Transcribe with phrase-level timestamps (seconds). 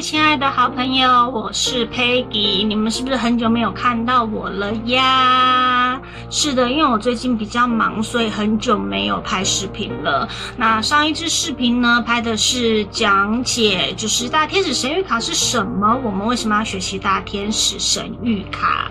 [0.00, 2.66] 亲爱的好朋友，我是 Peggy。
[2.66, 6.00] 你们是不是很久没有看到我了呀？
[6.30, 10.26] 是的，因为我最近比较忙，所以很久没有拍视频了。
[10.56, 18.90] 那上一支视频呢，拍的是讲解，就是大天使神谕卡是什么，我们为什么要学习大天使神谕卡？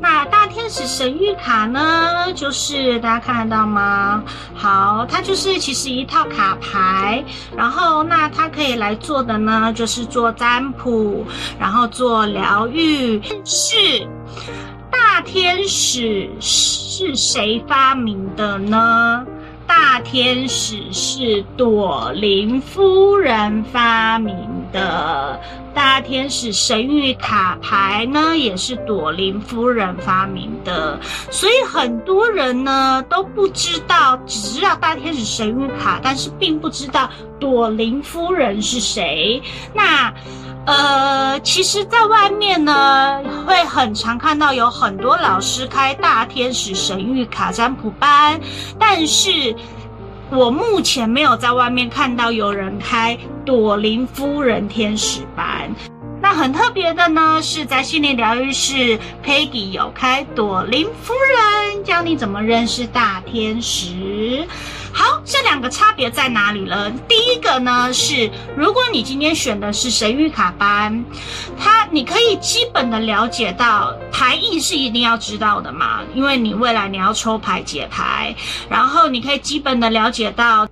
[0.00, 4.24] 那大天使神谕卡呢，就是大家看得到吗？
[4.56, 7.22] 好，它就是其实一套卡牌，
[7.56, 11.26] 然后那它可以来做的呢，就是做在占卜，
[11.60, 13.20] 然后做疗愈。
[13.44, 13.76] 是
[14.90, 19.26] 大天使是谁发明的呢？
[19.68, 24.34] 大天使是朵琳夫人发明
[24.72, 25.38] 的，
[25.74, 30.98] 大天使神谕卡牌呢，也是朵琳夫人发明的。
[31.30, 39.42] 所以很多人呢都不知道，只知道大天使神谕卡，但是并不知道朵琳夫人是谁。
[39.74, 40.12] 那。
[40.68, 48.38] 呃，其实，在外面呢，会很常看到有很多老师开大天使神谕卡占卜班，
[48.78, 49.56] 但是
[50.30, 55.74] 我目前没有在外面看到有人开朵琳夫人天使班。
[56.20, 64.46] 那很特别的呢，是在心灵疗愈室，Peggy 有开朵琳夫人，教你怎么认识大天使。
[64.92, 66.90] 好，这两个差别在哪里了？
[67.08, 71.04] 第一个呢是，如果你今天选的是神谕卡班，
[71.58, 78.34] 它你可以基本的了解到牌意是一定要知道的嘛，因为你未来你要抽牌解牌，
[78.68, 80.68] 然后你可以基本的了解到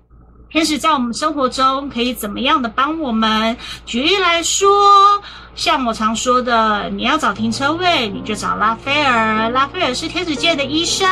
[0.50, 3.56] 天使在我们生活中可以怎么样的帮我们。
[3.84, 5.22] 举例来说。
[5.56, 9.48] 像我常说的，你要找停车位，你就找拉斐尔。
[9.48, 11.08] 拉斐尔是天使界的医生，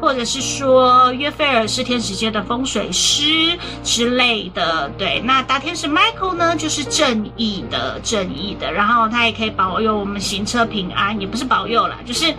[0.00, 4.88] 或者是说约菲尔是天使界的风水师之类的。
[4.96, 8.70] 对，那大天使 Michael 呢，就是正义的，正义的。
[8.70, 12.32] 然后他也可以保佑我们行车平安，也不是保佑啦，就是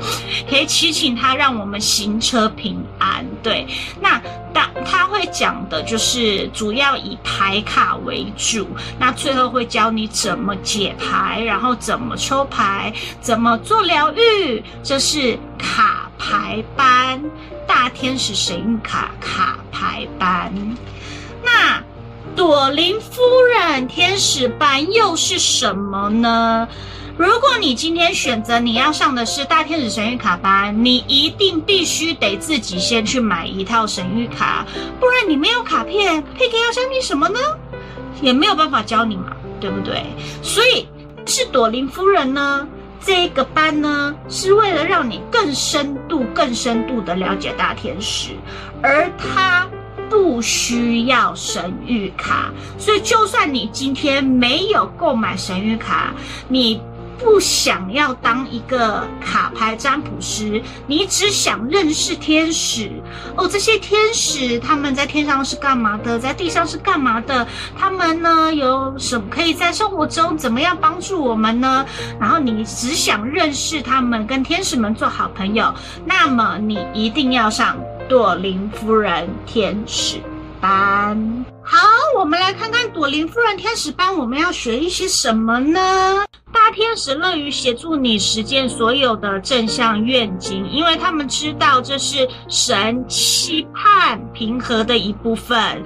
[0.49, 3.25] 可以祈请他让我们行车平安。
[3.43, 3.67] 对，
[3.99, 4.21] 那。
[4.55, 8.67] 但他会讲的就是主要以牌卡为主，
[8.99, 14.63] 那最后会教你怎么解牌，然后怎么抽牌，怎么做疗愈。
[14.83, 17.23] 这是卡牌班，
[17.67, 20.51] 大天使神谕卡卡牌班。
[21.43, 21.81] 那
[22.35, 23.21] 朵琳夫
[23.53, 26.67] 人天使班又是什么呢？
[27.15, 34.65] 如果你今天选择你要上的是大天使神谕卡班，你一定必须得自己先去买一套神谕卡，
[34.99, 37.39] 不然你没有卡片，Peggy 要教你什么呢？
[38.21, 40.03] 也没有办法教你嘛，对不对？
[40.41, 40.87] 所以
[41.35, 42.67] 是朵琳夫人呢，
[43.01, 48.33] 这个班呢是为了让你更深度、更深度的了解大天使，
[48.83, 49.67] 而他
[50.11, 56.13] 不需要神谕卡，所以就算你今天没有购买神谕卡，
[56.47, 56.79] 你。
[57.17, 62.91] 不想要当一个卡牌占卜师，你只想认识天使
[63.35, 63.47] 哦。
[63.47, 66.19] 这些天使他们在天上是干嘛的？
[66.19, 67.47] 在地上是干嘛的？
[67.77, 71.85] 他们呢有什么可以在生活中怎么样帮助我们呢？
[72.19, 75.73] 然后你只想认识他们，跟天使们做好朋友，
[76.05, 77.77] 那么你一定要上
[78.09, 80.17] 朵琳夫人天使
[80.59, 81.45] 班。
[81.63, 81.77] 好，
[82.17, 86.25] 我们来看看朵琳夫人天使班，我们要学一些什么呢？
[86.63, 95.83] 大天使乐于协助你实践所有的正向愿景，因为他们知道这是神期盼平和的一部分。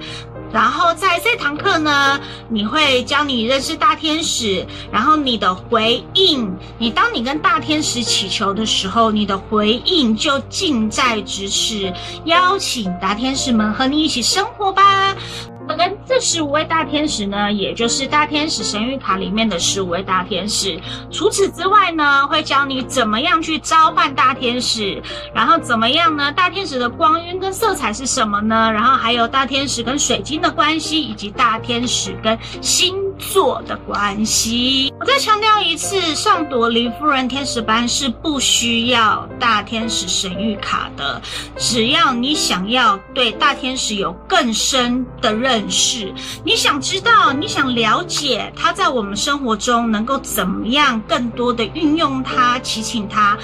[0.52, 11.92] 然后在这堂课呢，你会教你认识大天使，然后你的回应，你当你跟大天使祈求的时候，你的回应就近在咫尺，
[12.24, 15.16] 邀请大天使们和你一起生活吧。
[15.76, 20.78] 跟这十五位大天使呢，也就是大天使神谕卡里面的十五位大天使。
[21.10, 25.02] 除此之外呢，会教你怎么样去召唤大天使，
[25.34, 26.32] 然后怎么样呢？
[26.32, 28.70] 大天使的光晕跟色彩是什么呢？
[28.72, 34.92] 然后还有大天使跟水晶的关系，以及大天使跟星做的关系。
[34.98, 41.20] 我再强调一次，上朵琳夫人天使班是不需要大天使神谕卡的，
[41.56, 45.58] 只要你想要对大天使有更深的认。
[45.70, 46.12] 识，
[46.44, 53.36] 你想知道，你想了解他在我们生活中能够怎么样更多的运用他，祈请他，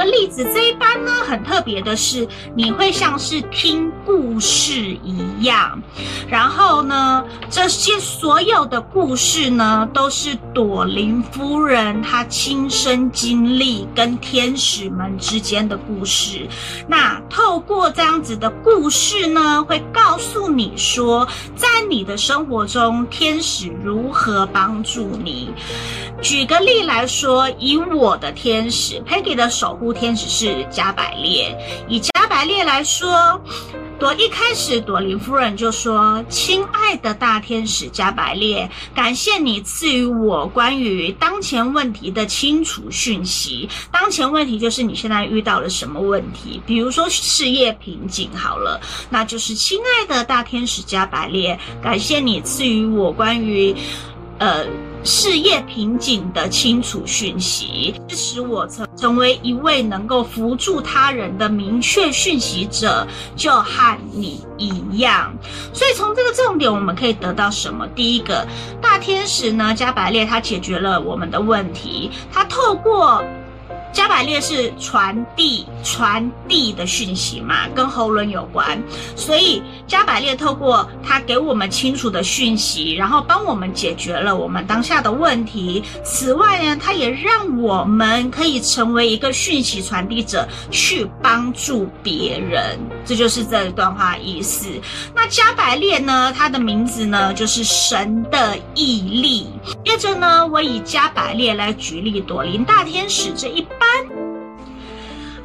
[0.00, 5.78] 个例子，这一班呢很特别的是，你会像是听故事一样，
[6.26, 16.48] 然后呢，这些所有的故事呢，都是朵琳夫人她亲身经历跟天使们之间的故事。
[16.88, 25.52] 那透过这样子的故事呢，会告诉你说，在你的生活中，天使如何帮助你。
[26.22, 31.56] 举个例来说，以我的天使 Peggy 的守护天使是加百列。
[31.88, 33.40] 以加百列来说，
[33.98, 43.66] 朵一开始朵琳夫人就说：“亲爱的大天使加百列，感谢你赐予我关于当前问题的清楚讯息。
[43.90, 46.60] 当前问题就是你现在遇到了什么问题？
[46.66, 48.78] 比如说事业瓶颈，好了，
[49.08, 53.74] 那就是亲爱的大天使加百列，感谢你赐予我关于，
[54.38, 54.66] 呃。”
[55.02, 63.06] 事业瓶颈的清楚讯息，支持我成成为一位能够扶助他人的明确讯息者，
[63.36, 65.32] 就和你一样。
[65.72, 67.86] 所以从这个重点，我们可以得到什么？
[67.88, 68.46] 第一个，
[68.80, 73.24] 大天使呢，加百列他解决了我们的问题，他透过。
[73.92, 78.80] 加百列是传递传递的讯息嘛，跟喉轮有关，
[79.16, 79.60] 所以
[79.90, 85.82] 加百列透过他给我们清楚的讯息，然后帮我们解决了我们当下的问题。
[86.04, 92.78] 此外呢，他也让我们可以成为一个讯息传递者，去帮助别人。
[93.04, 94.68] 这就是这一段话意思。
[95.12, 99.48] 那加百列呢，他的名字呢，就是神的毅力。
[99.84, 103.66] 接着呢，我以加百列来举例，朵琳大天使这一。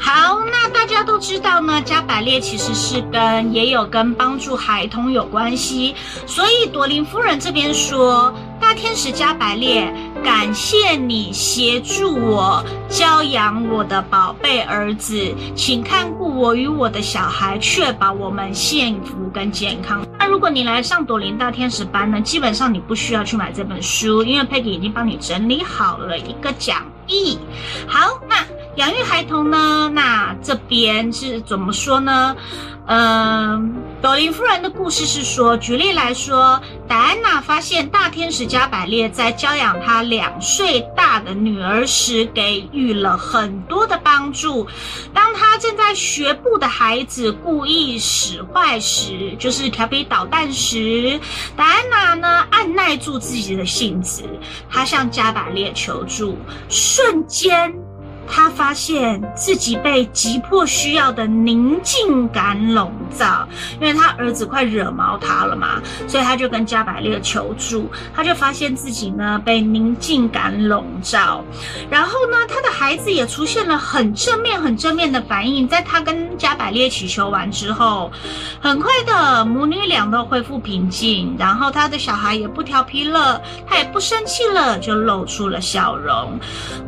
[0.07, 5.95] 好，那大家都知道呢，加百列其实是跟也有跟帮助孩童有关系，
[6.27, 8.31] 所以朵琳夫人这边说，
[8.61, 9.91] 大天使加百列，
[10.25, 20.04] 感谢你协助我教养我的宝贝儿子，请看顾我与我的小孩，确保我们幸福跟健康。
[20.18, 27.38] 那如果你来上朵琳大天使班呢，基本上你不需要去买这本书，因为 Peggy 已经帮你整理好了一个讲义。
[27.86, 28.36] 好，那。
[28.75, 29.89] 养育孩童呢？
[29.94, 32.36] 那这边是怎么说呢？
[32.88, 33.74] 嗯，
[34.05, 44.67] 朵琳夫人的故事是说，举例来说，戴安娜发现大天使加百列在教养她两岁大的女儿时，给予了很多的帮助。
[45.11, 51.19] 当她正在学步的孩子故意使坏时，就是调皮捣蛋时，
[51.57, 54.21] 戴安娜呢，按耐住自己的性子，
[54.69, 56.37] 她向加百列求助，
[56.69, 57.84] 瞬间。
[58.27, 63.48] 他发现自己被急迫需要的宁静感笼罩，
[63.80, 67.89] 因为他儿子快惹毛他了嘛，所以他就跟加百列求助。
[68.13, 71.44] 他就发现自己呢被宁静感笼罩，
[71.89, 75.68] 然后呢，他的孩子也出现了很正面、很正面的反应。
[75.68, 78.12] 在他跟加百列祈求完之后，
[78.62, 86.39] 很快的母女俩都恢复平静，然后他的小孩也不调皮了，他也不生气了，就露出了笑容。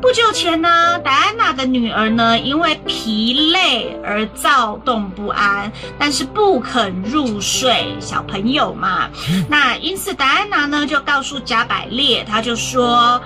[0.01, 5.69] 不久前呢，戴安娜的女儿呢，因为疲累而躁动不安，
[5.99, 7.93] 但是不肯入睡。
[7.99, 9.09] 小朋友嘛，
[9.49, 13.21] 那因此达安娜呢就告诉加百列，她就说。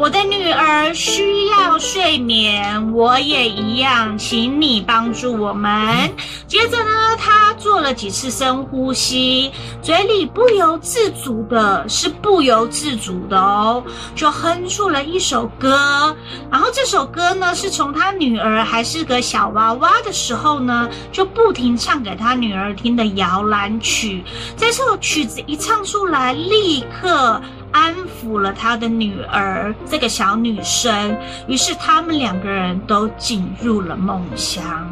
[0.00, 6.10] 我的女儿需要睡眠，我也一样，请你帮助我们。
[6.46, 9.52] 接着呢，她做了几次深呼吸，
[9.82, 16.16] 嘴里不由自主的，是不由自主的哦，就哼出了一首歌。
[16.50, 24.24] 然后这首歌呢，是从她女儿还是个小娃娃的时候呢，就不停唱给她女儿听的摇篮曲。
[24.56, 27.38] 这首曲子一唱出来，立刻。
[27.72, 34.90] 安抚了他的女儿，这个小女生，于是他们两个人都进入了梦乡。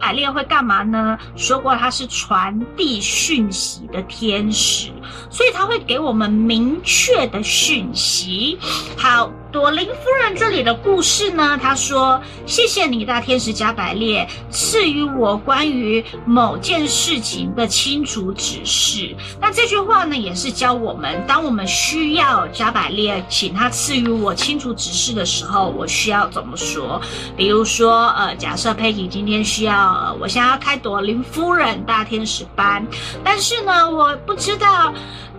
[0.00, 1.18] 百列会干嘛呢？
[1.36, 4.90] 说过他是传递讯息的天使，
[5.28, 8.58] 所以他会给我们明确的讯息。
[8.96, 9.30] 好。
[9.50, 27.00] 朵琳夫人这里的故事呢，她说：“谢谢你，大天使加百列赐予我关于某件事情的清楚指示。”那这句话呢，也是教我们，当我们需要加百列请他赐予我清楚指示的时候，我需要怎么说？
[27.34, 32.86] 比如说，呃，假设佩奇今天需要，呃，我想要开朵琳夫人大天使班，
[33.24, 34.92] 但是呢，我不知道。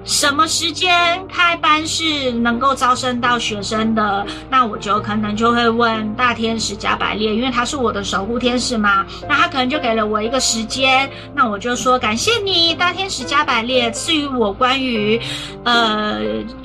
[0.05, 4.25] 什么时间开班是能够招生到学生的？
[4.49, 9.05] 那我就可能就会问大天使加百列，因为他是我的守护天使嘛。
[9.27, 15.19] 那他可能就给了我一个时间，那我就说感谢你，大天使加百列赐予我关于，
[15.63, 16.19] 呃，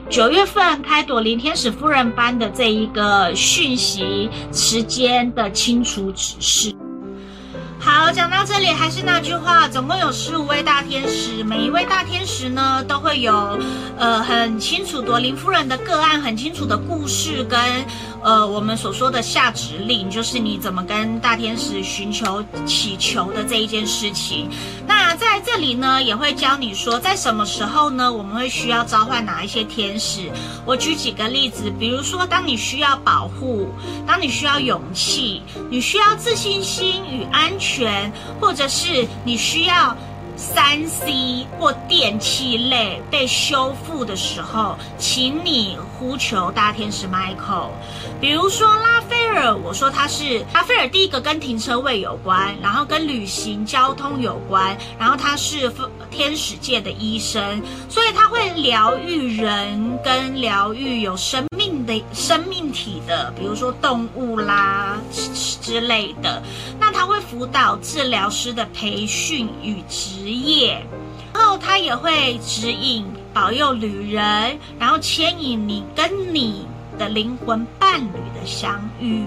[0.08, 6.74] 九月份开朵林天使夫人班的这一个讯息时间的清楚指示。
[7.84, 13.58] 好，讲到这里，还是那句话，总共有十五位大天使，每一位大天使呢，都会有，
[13.98, 17.60] 呃，很清楚朵琳夫人的个案，很清楚的故事跟。
[18.22, 24.48] 呃，我们所说的下指令，就是你怎么跟大天使寻求祈求的这一件事情。
[24.86, 30.30] 那在这里呢，也会教你说，在什么时候呢，我们会需要召唤哪一些天使。
[30.64, 33.68] 我举几个例子，比如说，当你需要保护，
[34.06, 38.10] 当你需要勇气，你需要自信心与安全，
[38.40, 39.94] 或者是你需要。
[40.36, 47.68] 三 C 或电器类被修复的时候，请你呼求大天使 Michael。
[48.20, 55.72] 比如说拉菲尔，我说他是拉斐尔，第一个跟停车位有关，然后跟旅行交通有关，然后他是
[56.10, 66.42] 天使界的医生，所以他会疗愈人跟疗愈有生命的生命体的，比如说动物啦之类的。
[66.78, 70.84] 那他会辅导治疗师的培训与职业，
[71.32, 76.66] 然后他也会指引、保佑旅人，然后牵引你跟你
[76.98, 79.24] 的灵魂伴侣相遇。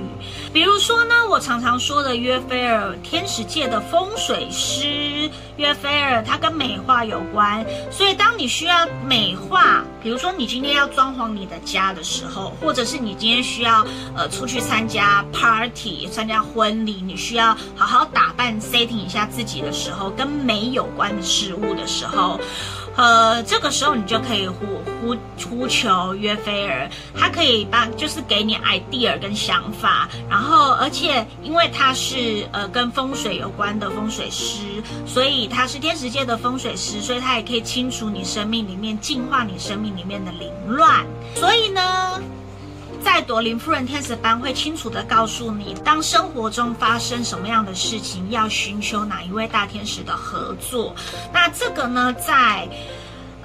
[0.54, 7.66] 比如说呢，我常常说的约菲尔，天使界的风水师约菲尔，他跟美化有关。
[7.92, 22.40] 所以当你需要美化，比如说你今天要装潢你的家的时候，或者是你今天需要呃出去参加 party、参加婚礼，你需要好好打扮 setting 一下自己的时候，跟美有关的事物的时候。
[22.98, 24.66] 呃，这个时候你就可以呼
[25.00, 25.16] 呼
[25.50, 41.06] 呼求约菲尔，他可以帮，就是给你 idea 跟想法，然后而且因为他是呃跟风水有关的风水师，所以他是天使界的风水师，所以他也可以清除你生命里面、净化你生命里面的凌乱。
[41.36, 42.20] 所以呢。
[43.08, 50.94] 在朵琳夫人天使班会清楚的告诉你，当生活中发生什么样的事情，要寻求哪一位大天使的合作。
[51.32, 52.68] 那这个呢，在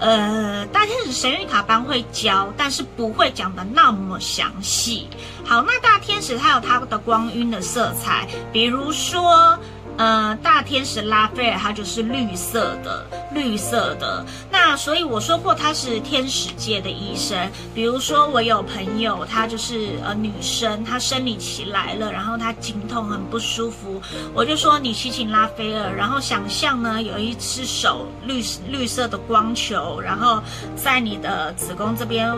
[0.01, 5.07] 呃大天使神谕卡班会教，但是不会讲的那么详细。
[5.45, 9.57] 好，那大天使它有它的光晕的色彩，比如说。
[9.99, 14.25] 呃，大天使拉斐尔，它就是绿色的，绿色的。
[14.51, 17.37] 那所以我说过，他是天使界的医生。
[17.75, 24.01] 比如说，我有朋友，她就是呃女生，她生理期来了，然后她经痛很不舒服，
[24.35, 30.43] 我就说你祈请拉斐尔，然后想象呢有一只手绿绿色的光球，然后
[30.77, 32.33] 在你的子宫这边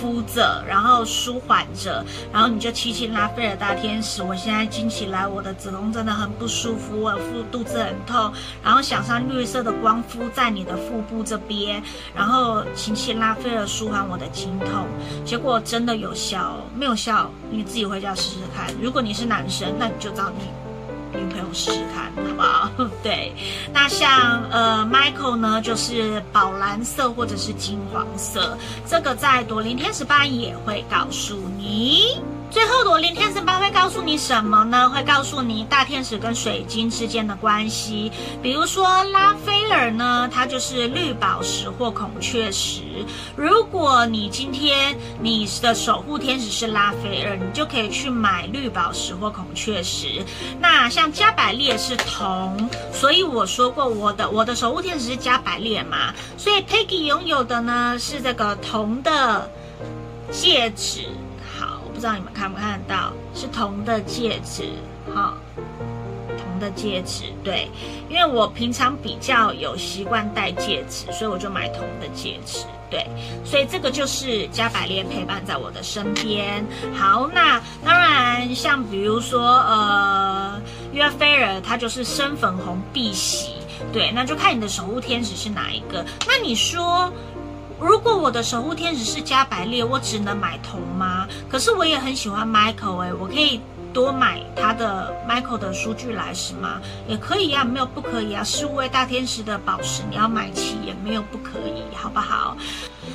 [0.00, 7.00] 敷着，然后舒缓着，然后你就祈请拉斐尔大天使，我现在经起来，我的子宫真的很不舒服。
[7.00, 8.32] 我腹肚子很痛，
[8.62, 11.82] 然后想象绿色的光敷在你的腹部这边，
[12.14, 14.86] 然后请请拉菲尔舒缓我的经痛，
[15.24, 18.74] 结果真的有效，没有效你自己回家试试看。
[18.80, 22.70] 如果你是男生，那你就找你女朋友试试看，好不好？
[23.02, 23.32] 对，
[23.72, 28.56] 那像呃 Michael 呢，就是宝蓝色或者是金黄色，
[28.86, 32.20] 这个在朵琳天使班也会告诉你。
[32.50, 34.90] 最后，朵琳天使班会告诉你什么呢？
[34.90, 38.10] 会告诉你大天使跟水晶之间的关系。
[38.42, 42.82] 比如说拉斐尔呢，它就是绿宝石或孔雀石。
[43.36, 50.24] 如果你今天你的守护天使是拉斐尔，你就可以去买绿宝石或孔雀石。
[50.58, 59.48] 那像加百列是铜，所以我说过我的我的守护天使是加百列嘛，所以 Peggy 拥有的呢是这个铜的
[60.32, 61.06] 戒指。
[62.00, 64.70] 不知道你们看不看得到，是铜的戒指，
[65.14, 67.70] 好、铜的戒指，对，
[68.08, 73.06] 因为我平常比较有习惯戴戒指，所以我就买铜的戒指，对，
[73.44, 76.64] 所以这个就是加百列陪伴在我的身边。
[76.94, 80.58] 好，那当然像比如说，呃，
[80.94, 83.56] 约菲尔他就是深粉红碧玺，
[83.92, 86.02] 对，那就看你的守护天使是哪一个。
[86.26, 87.12] 那你说？
[87.80, 91.26] 如果我的守护天使是加百列，我只能买铜吗？
[91.48, 93.60] 可是我也很喜欢 Michael 哎，我可以
[93.92, 96.80] 多买他的 Michael 的数据来是吗？
[97.08, 98.44] 也可以呀、啊，没有不可以啊。
[98.44, 102.54] 十五位大天使的宝石你要买齐也没有不可以，好不好？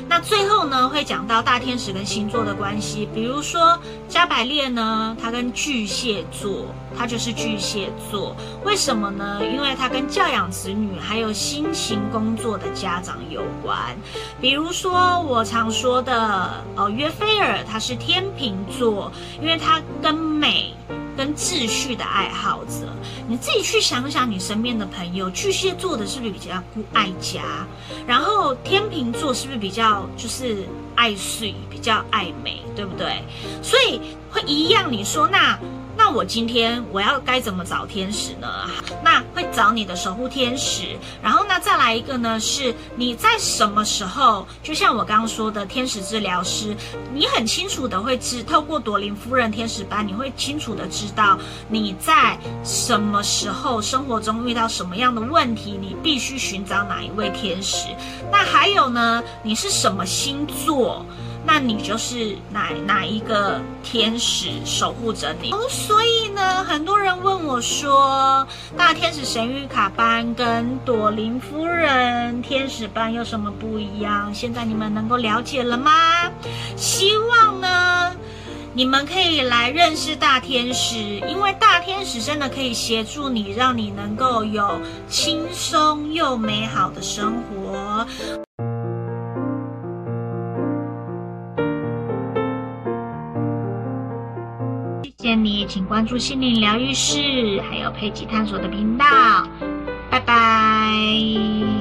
[0.07, 9.41] 那最后呢，会讲到大天使跟星座的关系，比如说加百列呢，他跟巨蟹座，他就是巨蟹座，为什么呢？
[9.43, 13.95] 因为他跟教养子女还有辛勤工作的家长有关。
[14.39, 19.11] 比如说我常说的呃，约菲尔他是天秤座，
[19.41, 20.73] 因为他跟美。
[21.15, 22.93] 跟秩序的爱好者，
[23.27, 26.61] 你自己去想想，你身边的朋友，巨蟹座的是不是比较
[26.93, 27.41] 爱家？
[28.05, 33.23] 然后天秤座是不是比较就是爱睡，比较爱美，对不对？
[33.61, 33.99] 所以
[34.31, 34.91] 会一样。
[34.91, 35.57] 你说那？
[36.07, 38.47] 那我今天我要该怎么找天使呢？
[39.03, 44.45] 那会找你的守护天使，然后呢，再来一个呢，是你在什么时候？
[44.61, 46.77] 就像我刚刚说的，天使治疗师，
[47.11, 57.87] 你很清楚的会知，透过朵琳夫人天使班，你会清楚的知道你在什么时候生活中遇到什么样的问题，你必须寻找哪一位天使。
[58.31, 61.03] 那还有呢，你是什么星座？
[61.45, 65.59] 那你就是哪哪一个天使守护着你哦？
[65.69, 74.33] 所以呢，很多人问我说，大天使神谕卡班跟朵琳夫人天使班有什么不一样？
[74.33, 75.91] 现在你们能够了解了吗？
[76.75, 78.11] 希望呢，
[78.73, 80.95] 你们可以来认识大天使，
[81.27, 88.05] 因为大天使真的可以协助你，让你能够有轻松又美好的生活。
[95.75, 99.05] 请关注心灵疗愈室，还有佩奇探索的频道，
[100.09, 101.74] 拜拜。